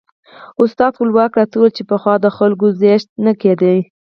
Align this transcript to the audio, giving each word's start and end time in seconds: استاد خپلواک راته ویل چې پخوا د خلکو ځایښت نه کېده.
استاد 0.63 0.91
خپلواک 0.95 1.31
راته 1.39 1.55
ویل 1.57 1.73
چې 1.77 1.83
پخوا 1.89 2.13
د 2.21 2.27
خلکو 2.37 2.65
ځایښت 2.79 3.07
نه 3.25 3.33
کېده. 3.41 3.73